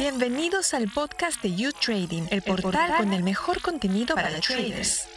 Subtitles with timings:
[0.00, 5.08] Bienvenidos al podcast de You Trading, el portal, con el mejor contenido para, los traders.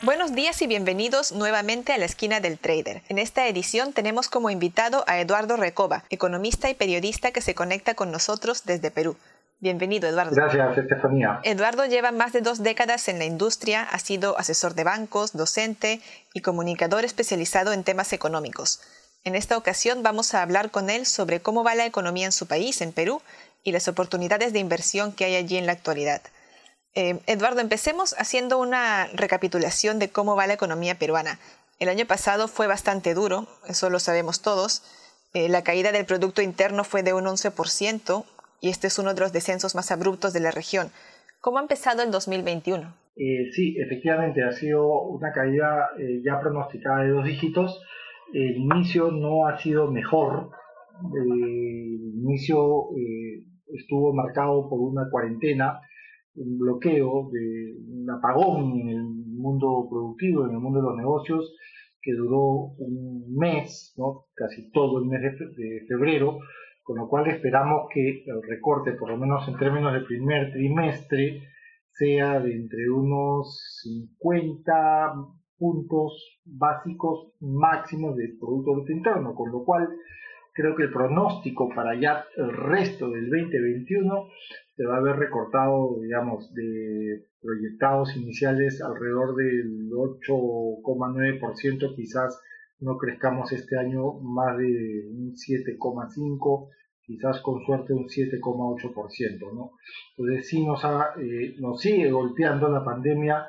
[0.00, 3.02] Buenos días y bienvenidos nuevamente a la esquina del trader.
[3.10, 7.92] En esta edición tenemos como invitado a Eduardo Recoba, economista y periodista que se conecta
[7.92, 9.18] con nosotros desde Perú.
[9.60, 10.34] Bienvenido, Eduardo.
[10.34, 11.40] Gracias, Estefanía.
[11.42, 16.00] Eduardo lleva más de dos décadas en la industria, ha sido asesor de bancos, docente
[16.32, 18.80] y comunicador especializado en temas económicos.
[19.24, 22.46] En esta ocasión vamos a hablar con él sobre cómo va la economía en su
[22.46, 23.22] país, en Perú,
[23.64, 26.20] y las oportunidades de inversión que hay allí en la actualidad.
[26.94, 31.40] Eh, Eduardo, empecemos haciendo una recapitulación de cómo va la economía peruana.
[31.80, 34.82] El año pasado fue bastante duro, eso lo sabemos todos.
[35.32, 38.24] Eh, la caída del Producto Interno fue de un 11%
[38.60, 40.90] y este es uno de los descensos más abruptos de la región.
[41.40, 42.94] ¿Cómo ha empezado el 2021?
[43.16, 45.88] Eh, sí, efectivamente ha sido una caída
[46.24, 47.80] ya pronosticada de dos dígitos.
[48.32, 50.50] El inicio no ha sido mejor.
[51.12, 52.88] El inicio
[53.66, 55.80] estuvo marcado por una cuarentena,
[56.36, 61.56] un bloqueo, de, un apagón en el mundo productivo, en el mundo de los negocios,
[62.00, 64.26] que duró un mes, ¿no?
[64.34, 65.22] casi todo el mes
[65.56, 66.38] de febrero,
[66.82, 71.42] con lo cual esperamos que el recorte, por lo menos en términos del primer trimestre,
[71.88, 75.14] sea de entre unos 50
[75.56, 79.88] puntos básicos máximos del Producto Interno, con lo cual
[80.54, 84.28] creo que el pronóstico para ya el resto del 2021
[84.76, 92.40] se va a haber recortado, digamos, de proyectados iniciales alrededor del 8,9%, quizás
[92.80, 96.70] no crezcamos este año más de un 7,5%,
[97.02, 99.72] quizás con suerte un 7,8%, ¿no?
[100.16, 103.48] Entonces sí nos, eh, nos sigue golpeando la pandemia,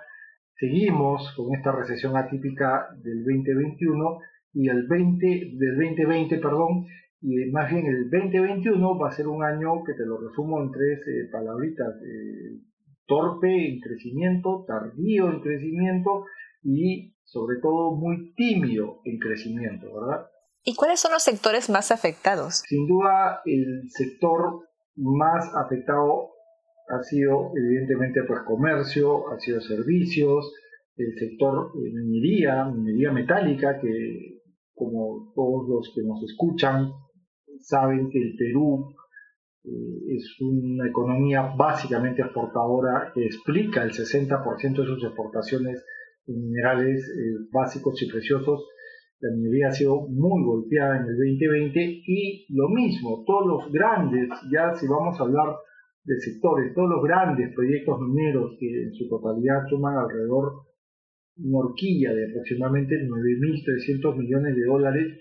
[0.56, 4.20] seguimos con esta recesión atípica del 2021
[4.56, 5.26] y el 20,
[5.58, 6.86] del 2020, perdón,
[7.22, 10.72] y más bien el 2021 va a ser un año que te lo resumo en
[10.72, 12.62] tres eh, palabritas, eh,
[13.06, 16.26] torpe en crecimiento, tardío en crecimiento
[16.64, 20.28] y sobre todo muy tímido en crecimiento, ¿verdad?
[20.64, 22.64] ¿Y cuáles son los sectores más afectados?
[22.68, 24.62] Sin duda el sector
[24.96, 26.32] más afectado
[26.88, 30.54] ha sido evidentemente pues comercio, ha sido servicios,
[30.96, 34.35] el sector eh, minería, minería metálica que
[34.76, 36.92] como todos los que nos escuchan
[37.60, 38.94] saben que el Perú
[39.64, 45.84] eh, es una economía básicamente exportadora que explica el 60% de sus exportaciones
[46.28, 48.68] en minerales eh, básicos y preciosos.
[49.22, 54.30] La minería ha sido muy golpeada en el 2020 y lo mismo, todos los grandes,
[54.52, 55.56] ya si vamos a hablar
[56.04, 60.66] de sectores, todos los grandes proyectos mineros que en su totalidad suman alrededor
[61.38, 65.20] una horquilla de aproximadamente 9.300 millones de dólares.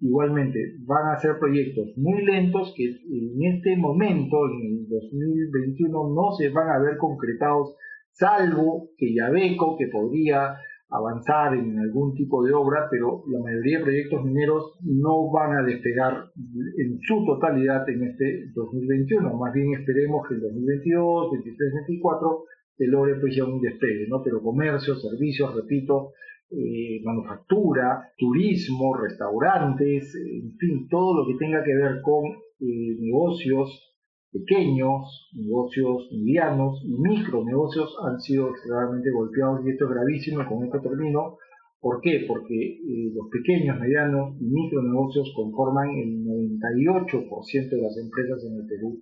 [0.00, 6.32] Igualmente, van a ser proyectos muy lentos que en este momento, en el 2021, no
[6.36, 7.76] se van a ver concretados,
[8.10, 10.56] salvo que Yabeco, que podría
[10.92, 15.62] avanzar en algún tipo de obra, pero la mayoría de proyectos mineros no van a
[15.62, 16.30] despegar
[16.76, 19.34] en su totalidad en este 2021.
[19.34, 22.44] Más bien esperemos que en 2022, 2023, 2024
[22.76, 24.22] se logre pues ya un despegue, ¿no?
[24.22, 26.12] Pero comercio, servicios, repito,
[26.50, 32.24] eh, manufactura, turismo, restaurantes, en fin, todo lo que tenga que ver con
[32.60, 33.92] eh, negocios
[34.32, 40.80] pequeños, negocios medianos y micronegocios han sido extremadamente golpeados y esto es gravísimo con esto
[40.80, 41.36] termino.
[41.80, 42.24] ¿Por qué?
[42.28, 48.66] Porque eh, los pequeños, medianos y micronegocios conforman el 98% de las empresas en el
[48.66, 49.00] Perú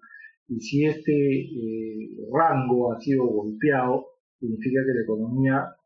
[0.51, 4.07] y si este eh, rango ha sido golpeado,
[4.41, 5.77] significa que la economía,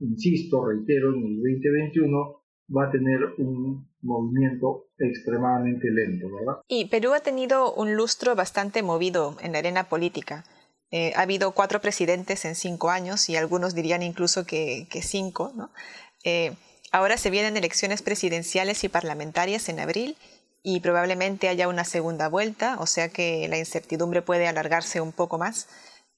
[0.00, 2.42] insisto, reitero, en el 2021
[2.76, 6.62] va a tener un movimiento extremadamente lento, ¿verdad?
[6.66, 10.44] Y Perú ha tenido un lustro bastante movido en la arena política.
[10.90, 15.52] Eh, ha habido cuatro presidentes en cinco años y algunos dirían incluso que, cinco.
[15.54, 15.70] ¿no?
[16.24, 16.52] Eh,
[16.90, 20.16] ahora se vienen elecciones presidenciales y parlamentarias en abril
[20.62, 25.38] y probablemente haya una segunda vuelta, o sea que la incertidumbre puede alargarse un poco
[25.38, 25.68] más.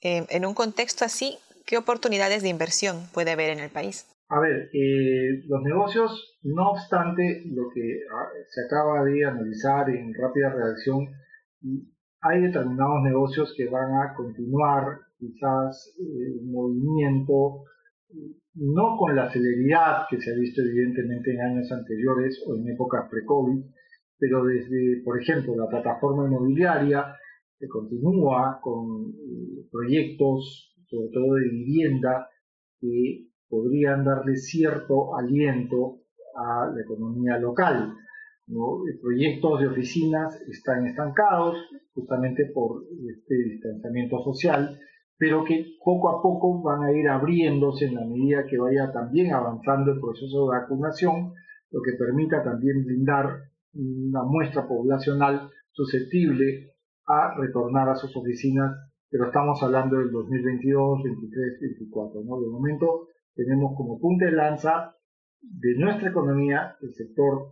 [0.03, 4.07] Eh, en un contexto así, ¿qué oportunidades de inversión puede haber en el país?
[4.29, 10.13] A ver, eh, los negocios, no obstante lo que ah, se acaba de analizar en
[10.15, 11.09] rápida reacción,
[12.21, 17.65] hay determinados negocios que van a continuar quizás eh, un movimiento
[18.55, 23.09] no con la celeridad que se ha visto evidentemente en años anteriores o en épocas
[23.11, 23.65] pre-COVID,
[24.19, 27.17] pero desde, por ejemplo, la plataforma inmobiliaria,
[27.69, 32.29] continúa con eh, proyectos, sobre todo de vivienda,
[32.81, 36.01] que podrían darle cierto aliento
[36.35, 37.95] a la economía local.
[38.47, 38.83] ¿no?
[39.01, 41.57] Proyectos de oficinas están estancados,
[41.95, 44.79] justamente por este distanciamiento social,
[45.17, 49.33] pero que poco a poco van a ir abriéndose en la medida que vaya también
[49.33, 51.33] avanzando el proceso de vacunación,
[51.71, 53.45] lo que permita también brindar
[53.75, 56.75] una muestra poblacional susceptible
[57.07, 58.73] a retornar a sus oficinas,
[59.11, 62.23] pero estamos hablando del 2022, 23, 24.
[62.25, 62.41] ¿no?
[62.41, 64.95] De momento tenemos como punta de lanza
[65.41, 67.49] de nuestra economía el sector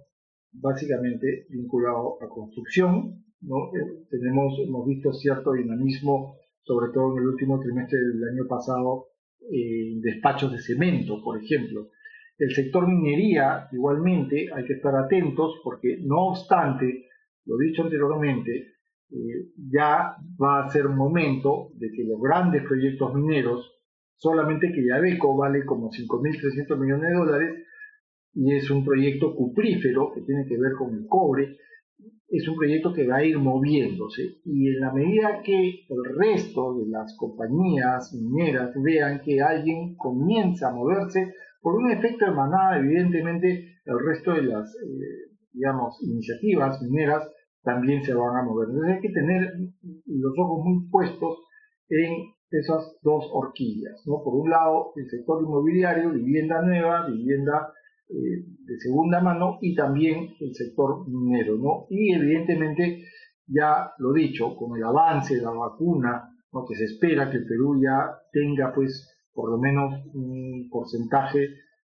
[0.53, 3.25] básicamente vinculado a construcción.
[3.41, 3.57] ¿no?
[3.75, 9.09] Eh, tenemos, hemos visto cierto dinamismo, sobre todo en el último trimestre del año pasado,
[9.51, 11.89] en despachos de cemento, por ejemplo.
[12.43, 17.07] El sector minería, igualmente, hay que estar atentos porque, no obstante,
[17.45, 18.73] lo dicho anteriormente,
[19.11, 23.73] eh, ya va a ser momento de que los grandes proyectos mineros,
[24.17, 27.67] solamente que Yabeco vale como 5.300 millones de dólares
[28.35, 31.59] y es un proyecto cuprífero que tiene que ver con el cobre,
[32.29, 34.41] es un proyecto que va a ir moviéndose.
[34.45, 40.71] Y en la medida que el resto de las compañías mineras vean que alguien comienza
[40.71, 46.83] a moverse por un efecto de manada, evidentemente el resto de las, eh, digamos, iniciativas
[46.83, 47.29] mineras
[47.63, 48.69] también se van a mover.
[48.69, 49.55] Entonces hay que tener
[50.07, 51.39] los ojos muy puestos
[51.89, 54.23] en esas dos horquillas, ¿no?
[54.23, 57.73] Por un lado, el sector inmobiliario, vivienda nueva, vivienda
[58.09, 61.87] eh, de segunda mano y también el sector minero, ¿no?
[61.89, 63.05] Y evidentemente,
[63.47, 66.29] ya lo dicho, con el avance de la vacuna,
[66.69, 71.39] que se espera que el Perú ya tenga, pues, por lo menos un porcentaje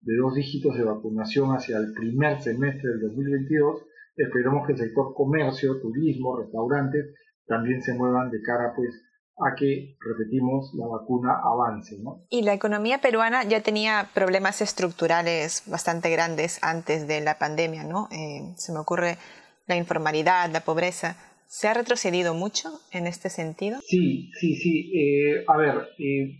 [0.01, 3.83] de dos dígitos de vacunación hacia el primer semestre del 2022,
[4.17, 7.15] Esperemos que el sector comercio, turismo, restaurantes
[7.47, 8.91] también se muevan de cara pues
[9.37, 11.97] a que, repetimos, la vacuna avance.
[12.31, 18.09] Y la economía peruana ya tenía problemas estructurales bastante grandes antes de la pandemia, ¿no?
[18.13, 19.19] Eh, se me ocurre
[19.67, 21.17] la informalidad, la pobreza.
[21.49, 23.81] ¿Se ha retrocedido mucho en este sentido?
[23.85, 24.93] Sí, sí, sí.
[24.97, 26.39] Eh, a ver, eh,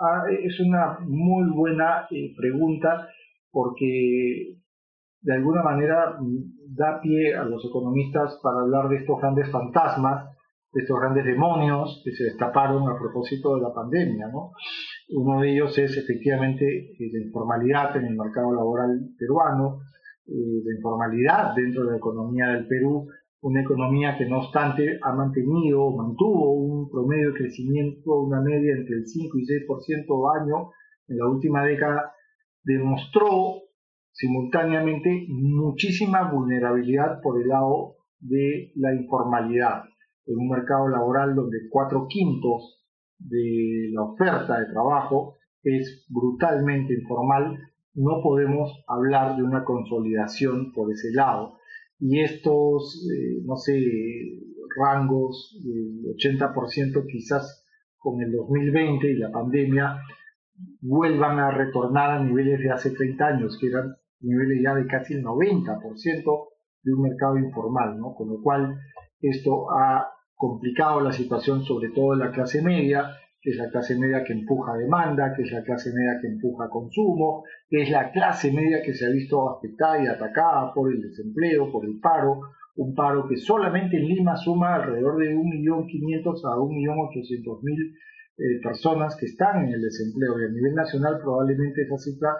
[0.00, 2.06] ah, es una muy buena
[2.36, 3.08] pregunta
[3.50, 4.56] porque
[5.20, 6.16] de alguna manera
[6.76, 10.26] da pie a los economistas para hablar de estos grandes fantasmas,
[10.72, 14.28] de estos grandes demonios que se destaparon a propósito de la pandemia.
[14.28, 14.52] ¿no?
[15.10, 19.80] Uno de ellos es efectivamente eh, la informalidad en el mercado laboral peruano,
[20.26, 23.08] eh, la informalidad dentro de la economía del Perú,
[23.40, 28.96] una economía que no obstante ha mantenido, mantuvo un promedio de crecimiento, una media entre
[28.96, 30.70] el 5 y 6% año
[31.08, 32.12] en la última década,
[32.64, 33.62] demostró
[34.12, 39.84] simultáneamente muchísima vulnerabilidad por el lado de la informalidad.
[40.26, 42.84] En un mercado laboral donde cuatro quintos
[43.18, 47.58] de la oferta de trabajo es brutalmente informal,
[47.94, 51.57] no podemos hablar de una consolidación por ese lado.
[52.00, 53.74] Y estos, eh, no sé,
[54.76, 57.64] rangos del 80% quizás
[57.96, 60.00] con el 2020 y la pandemia
[60.80, 65.14] vuelvan a retornar a niveles de hace 30 años, que eran niveles ya de casi
[65.14, 66.48] el 90%
[66.82, 68.14] de un mercado informal, ¿no?
[68.14, 68.78] Con lo cual
[69.20, 73.10] esto ha complicado la situación sobre todo en la clase media,
[73.48, 76.68] que es la clase media que empuja demanda, que es la clase media que empuja
[76.68, 81.00] consumo, que es la clase media que se ha visto afectada y atacada por el
[81.00, 82.40] desempleo, por el paro,
[82.76, 87.94] un paro que solamente en Lima suma alrededor de 1.500.000 a 1.800.000
[88.36, 92.36] eh, personas que están en el desempleo y a nivel nacional probablemente esa cifra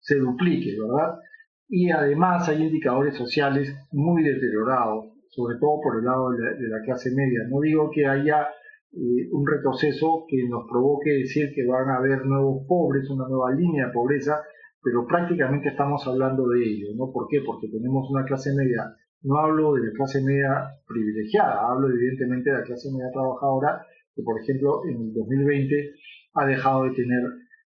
[0.00, 1.20] se duplique, ¿verdad?
[1.68, 7.12] Y además hay indicadores sociales muy deteriorados, sobre todo por el lado de la, clase
[7.14, 7.46] media.
[7.48, 8.48] No digo que haya
[8.92, 13.50] eh, un retroceso que nos provoque decir que van a haber nuevos pobres, una nueva
[13.52, 14.42] línea de pobreza,
[14.82, 17.10] pero prácticamente estamos hablando de ello, ¿no?
[17.10, 17.40] ¿Por qué?
[17.40, 22.58] Porque tenemos una clase media, no hablo de la clase media privilegiada, hablo evidentemente de
[22.58, 25.94] la clase media trabajadora, que por ejemplo en el 2020
[26.34, 27.22] ha dejado de tener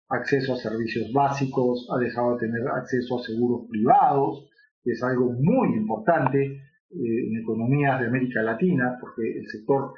[0.09, 4.47] acceso a servicios básicos, ha dejado de tener acceso a seguros privados,
[4.83, 9.93] que es algo muy importante eh, en economías de América Latina, porque el sector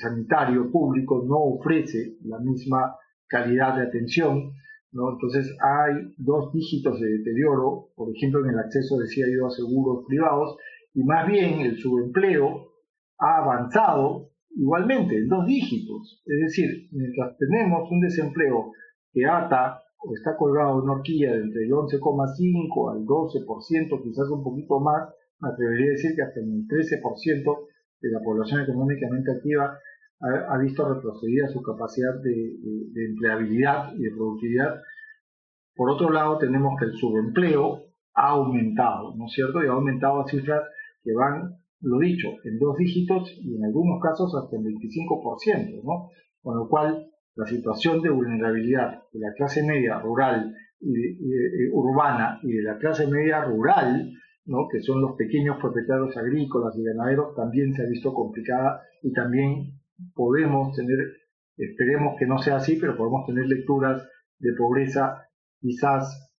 [0.00, 4.52] sanitario público no ofrece la misma calidad de atención.
[4.92, 5.12] ¿no?
[5.12, 10.04] Entonces hay dos dígitos de deterioro, por ejemplo, en el acceso, decía yo, a seguros
[10.06, 10.56] privados,
[10.94, 12.72] y más bien el subempleo
[13.18, 16.22] ha avanzado igualmente en dos dígitos.
[16.26, 18.72] Es decir, mientras tenemos un desempleo
[19.12, 24.28] que ata o está colgado en una horquilla de entre el 11,5 al 12%, quizás
[24.30, 25.08] un poquito más,
[25.40, 27.66] me atrevería a decir que hasta el 13%
[28.00, 29.78] de la población económicamente activa
[30.20, 34.80] ha, visto retrocedida su capacidad de, empleabilidad y de productividad.
[35.74, 39.64] Por otro lado, tenemos que el subempleo ha aumentado, ¿no es cierto?
[39.64, 40.62] Y ha aumentado a cifras
[41.02, 46.10] que van lo dicho, en dos dígitos y en algunos casos hasta el 25%, ¿no?
[46.42, 52.52] Con lo cual, la situación de vulnerabilidad de la clase media rural y, urbana y
[52.52, 54.12] de la clase media rural,
[54.44, 54.68] ¿no?
[54.70, 59.80] que son los pequeños propietarios agrícolas y ganaderos, también se ha visto complicada y también
[60.14, 60.98] podemos tener,
[61.56, 64.02] esperemos que no sea así, pero podemos tener lecturas
[64.38, 65.28] de pobreza
[65.60, 66.30] quizás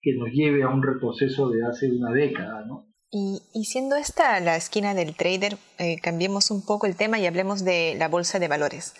[0.00, 2.86] que nos lleve a un retroceso de hace una década, ¿no?
[3.10, 7.64] Y, siendo esta la esquina del trader, eh, cambiemos un poco el tema y hablemos
[7.64, 8.94] de la bolsa de valores.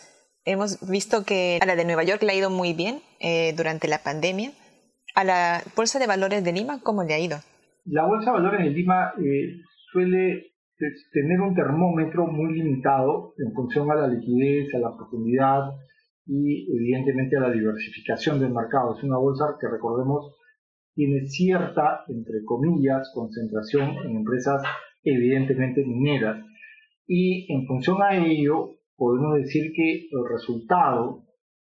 [0.44, 3.88] Hemos visto que a la de Nueva York le ha ido muy bien eh, durante
[3.88, 4.52] la pandemia.
[5.14, 7.40] ¿A la bolsa de valores de Lima cómo le ha ido?
[7.88, 9.61] La bolsa de valores de Lima eh,
[9.93, 10.55] suele
[11.12, 15.71] tener un termómetro muy limitado en función a la liquidez, a la profundidad
[16.26, 18.97] y evidentemente a la diversificación del mercado.
[18.97, 20.37] Es una bolsa que recordemos
[20.95, 24.62] tiene cierta, entre comillas, concentración en empresas
[25.05, 26.45] evidentemente mineras.
[27.07, 31.23] Y en función a ello, podemos decir que el resultado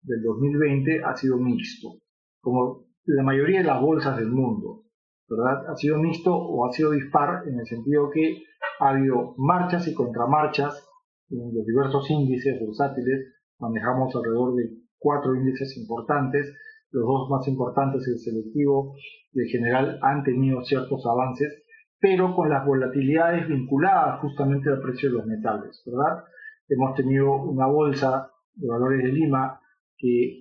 [0.04, 2.00] del 2020 ha sido mixto,
[2.40, 4.87] como la mayoría de las bolsas del mundo,
[5.30, 5.70] ¿verdad?
[5.70, 8.44] Ha sido mixto o ha sido dispar en el sentido que
[8.80, 10.88] ha habido marchas y contramarchas
[11.30, 16.54] en los diversos índices bursátiles, manejamos alrededor de cuatro índices importantes,
[16.92, 18.96] los dos más importantes, el selectivo
[19.34, 21.64] y el general, han tenido ciertos avances,
[22.00, 26.24] pero con las volatilidades vinculadas justamente al precio de los metales, ¿verdad?
[26.70, 29.60] Hemos tenido una bolsa de valores de Lima
[29.98, 30.38] que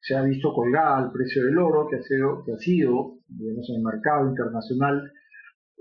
[0.00, 3.68] se ha visto colgada al precio del oro, que ha sido, que ha sido digamos,
[3.70, 5.12] en el mercado internacional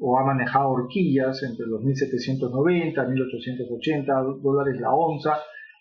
[0.02, 5.38] o ha manejado horquillas entre los 1.790 y 1.880 dólares la onza,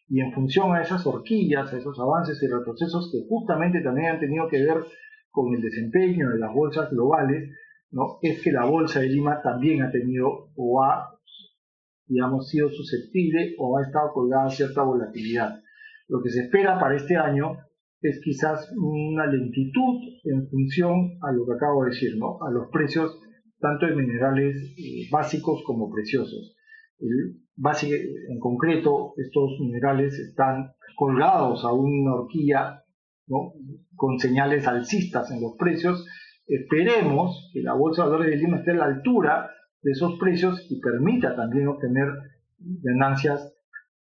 [0.08, 4.20] y en función a esas horquillas, a esos avances y retrocesos que justamente también han
[4.20, 4.84] tenido que ver
[5.30, 7.50] con el desempeño de las bolsas globales,
[7.90, 8.18] ¿no?
[8.22, 11.14] es que la bolsa de Lima también ha tenido o ha,
[12.06, 15.60] digamos, sido susceptible o ha estado colgada a cierta volatilidad.
[16.08, 17.58] Lo que se espera para este año
[18.00, 22.38] es quizás una lentitud en función a lo que acabo de decir, ¿no?
[22.46, 23.18] a los precios
[23.60, 26.54] tanto de minerales eh, básicos como preciosos.
[27.00, 32.82] En concreto, estos minerales están colgados a una horquilla
[33.94, 36.04] con señales alcistas en los precios.
[36.46, 39.50] Esperemos que la Bolsa de Valores de Lima esté a la altura
[39.82, 42.08] de esos precios y permita también obtener
[42.58, 43.54] ganancias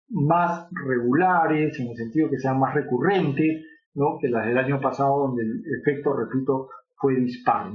[0.09, 3.65] más regulares, en el sentido que sean más recurrentes,
[4.21, 7.71] que las del año pasado, donde el efecto, repito, fue dispar.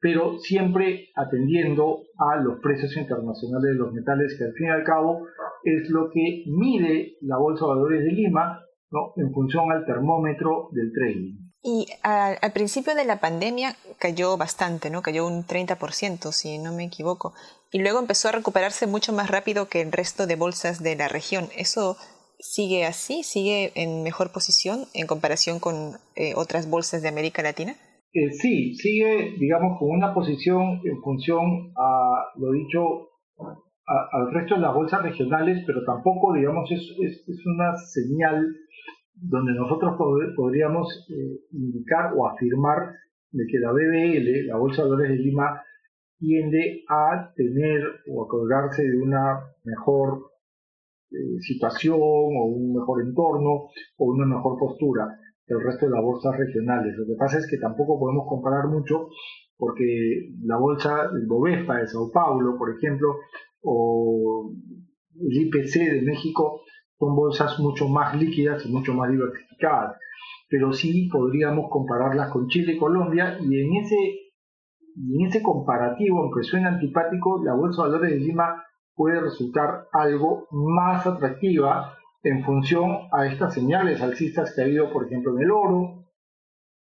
[0.00, 4.84] pero siempre atendiendo a los precios internacionales de los metales, que al fin y al
[4.84, 5.26] cabo
[5.62, 9.12] es lo que mide la Bolsa de Valores de Lima ¿no?
[9.16, 11.44] en función al termómetro del trading.
[11.66, 15.00] Y al, principio de la pandemia cayó bastante, ¿no?
[15.00, 17.32] Cayó un 30%, si no me equivoco.
[17.72, 21.08] Y luego empezó a recuperarse mucho más rápido que el resto de bolsas de la
[21.08, 21.48] región.
[21.56, 21.96] ¿Eso
[22.44, 23.22] sigue así?
[23.22, 27.74] ¿Sigue en mejor posición en comparación con eh, otras bolsas de América Latina?
[28.12, 33.08] Eh, sí, sigue, digamos, con una posición en función a lo dicho
[33.86, 36.96] al resto de las bolsas regionales, pero tampoco, digamos, es,
[37.44, 38.46] una señal
[39.14, 39.96] donde nosotros
[40.36, 42.94] podríamos eh, indicar o afirmar
[43.30, 45.62] de que la BBL, la Bolsa de Valores de Lima,
[46.18, 50.33] tiende a tener o a colgarse de una mejor
[51.10, 55.08] eh, situación o un mejor entorno o una mejor postura
[55.46, 56.94] el resto de las bolsas regionales.
[56.96, 59.08] Lo que pasa es que tampoco podemos comparar mucho
[59.56, 63.16] porque la bolsa, Bovespa de Sao Paulo, por ejemplo,
[63.62, 64.50] o
[65.20, 66.62] el IPC de México
[66.98, 69.96] son bolsas mucho más líquidas y mucho más diversificadas.
[70.48, 76.42] Pero sí podríamos compararlas con Chile y Colombia y en ese, en ese comparativo, aunque
[76.42, 78.63] suene antipático, la Bolsa de Valores de Lima
[78.94, 85.06] puede resultar algo más atractiva en función a estas señales alcistas que ha habido, por
[85.06, 86.04] ejemplo, en el oro,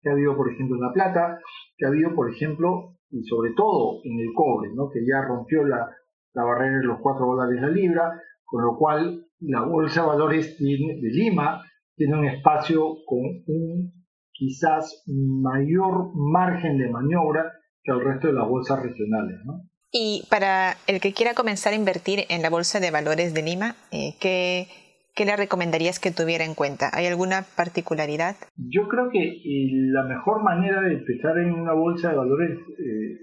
[0.00, 1.38] que ha habido, por ejemplo, en la plata,
[1.76, 4.88] que ha habido, por ejemplo, y sobre todo en el cobre, ¿no?
[4.90, 5.88] que ya rompió la,
[6.34, 11.10] barrera de los 4 dólares la libra, con lo cual la Bolsa de Valores de
[11.10, 11.62] Lima
[11.96, 13.92] tiene un espacio con un
[14.30, 17.52] quizás mayor margen de maniobra
[17.82, 19.40] que el resto de las bolsas regionales.
[19.44, 19.64] ¿no?
[20.00, 23.74] Y para el que quiera comenzar a invertir en la Bolsa de Valores de Lima,
[23.90, 24.68] eh, ¿qué,
[25.16, 26.88] ¿qué le recomendarías que tuviera en cuenta?
[26.92, 28.36] ¿Hay alguna particularidad?
[28.54, 33.18] Yo creo que eh, la mejor manera de empezar en una bolsa de valores, eh,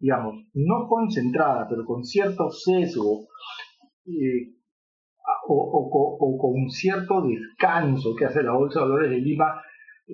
[0.00, 3.28] digamos, no concentrada, pero con cierto sesgo
[4.06, 4.50] eh,
[5.46, 9.62] o, con cierto descanso que hace la bolsa de valores de Lima,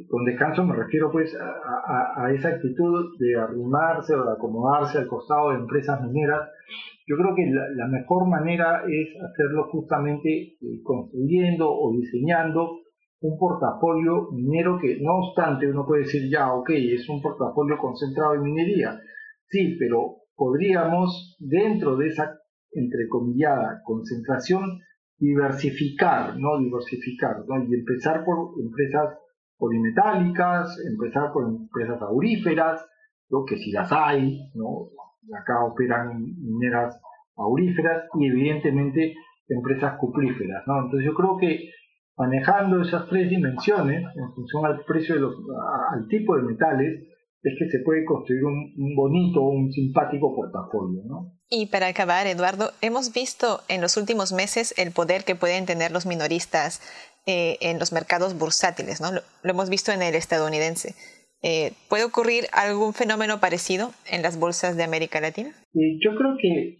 [0.08, 5.50] Con descanso me refiero pues a, esa actitud de arrimarse o de acomodarse al costado
[5.50, 6.48] de empresas mineras.
[7.08, 12.78] Yo creo que la, mejor manera es hacerlo justamente eh, construyendo o diseñando
[13.20, 18.34] un portafolio minero que no obstante uno puede decir ya, ok, es un portafolio concentrado
[18.34, 19.00] en minería.
[19.48, 22.38] Sí, pero podríamos dentro de esa
[22.72, 24.78] entrecomillada concentración
[25.18, 26.58] diversificar, ¿no?
[26.60, 27.44] Diversificar.
[27.68, 29.18] Y empezar por empresas
[29.60, 32.80] polimetálicas, empezar por empresas auríferas,
[33.28, 34.88] lo que si las hay, ¿no?
[35.38, 36.98] Acá operan mineras
[37.36, 39.14] auríferas y evidentemente
[39.48, 40.84] empresas cuplíferas, ¿no?
[40.84, 41.70] Entonces yo creo que
[42.16, 45.34] manejando esas tres dimensiones en función al precio de los,
[45.92, 47.06] al tipo de metales,
[47.42, 51.32] es que se puede construir un, un bonito, un simpático portafolio, ¿no?
[51.48, 55.90] Y para acabar, Eduardo, hemos visto en los últimos meses el poder que pueden tener
[55.90, 56.80] los minoristas
[57.32, 59.00] eh, en los mercados bursátiles.
[59.00, 60.96] Lo, hemos visto en el estadounidense.
[61.42, 65.50] Eh, ¿Puede ocurrir algún fenómeno parecido en las bolsas de América Latina?
[65.74, 66.76] Eh, yo creo que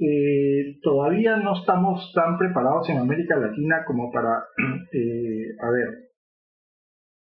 [0.83, 4.31] todavía no estamos tan preparados en América Latina como para,
[5.63, 5.89] a ver,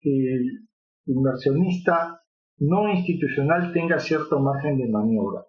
[0.03, 0.67] el
[1.07, 2.21] inversionista
[2.59, 5.41] no institucional tenga cierto margen de maniobra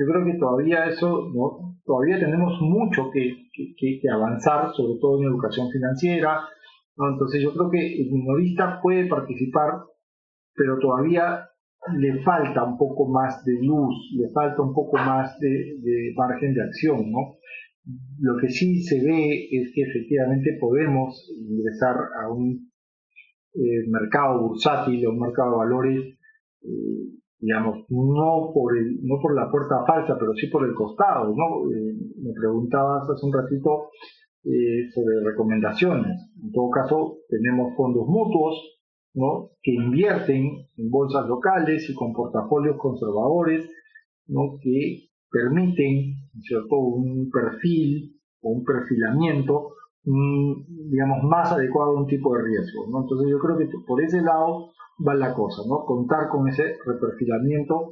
[0.00, 1.76] yo creo que todavía eso, ¿no?
[1.84, 6.40] todavía tenemos mucho que, que, avanzar, sobre todo en educación financiera.
[6.96, 7.12] ¿No?
[7.12, 9.84] Entonces yo creo que el minorista puede participar,
[10.54, 11.48] pero todavía
[11.96, 16.62] le falta un poco más de luz, le falta un poco más de, margen de
[16.62, 17.10] acción.
[17.10, 17.36] ¿no?
[18.18, 22.70] Lo que sí se ve es que efectivamente podemos ingresar a un
[23.54, 26.18] eh, mercado bursátil, a un mercado de valores
[26.62, 31.34] eh, digamos, no por, el, no por la puerta falsa, pero sí por el costado,
[31.34, 31.70] ¿no?
[31.72, 33.88] Eh, me preguntabas hace un ratito
[34.44, 36.30] eh, sobre recomendaciones.
[36.42, 38.80] En todo caso, tenemos fondos mutuos,
[39.14, 39.50] ¿no?
[39.62, 43.68] Que invierten en bolsas locales y con portafolios conservadores,
[44.26, 44.58] ¿no?
[44.62, 52.42] Que permiten, ¿cierto?, un perfil o un perfilamiento, digamos, más adecuado a un tipo de
[52.44, 52.86] riesgo.
[52.86, 54.70] Entonces yo creo que por ese lado
[55.06, 55.84] va la cosa, ¿no?
[55.84, 57.90] Contar con ese reperfilamiento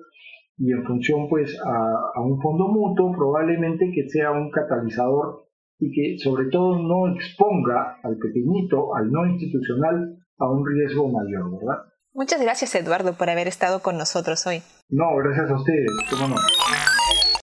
[0.58, 5.44] y en función pues a, un fondo mutuo probablemente que sea un catalizador
[5.78, 11.50] y que sobre todo no exponga al pequeñito, al no institucional, a un riesgo mayor,
[11.58, 11.82] ¿verdad?
[12.14, 14.62] Muchas gracias Eduardo por haber estado con nosotros hoy.
[14.88, 15.90] No, gracias a ustedes.
[16.10, 16.36] ¿Cómo no?